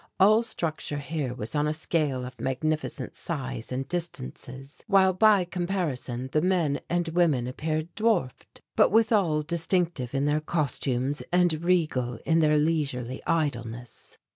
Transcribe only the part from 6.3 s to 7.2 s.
the men and